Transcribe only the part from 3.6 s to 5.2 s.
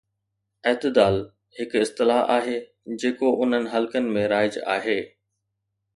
حلقن ۾ رائج آهي.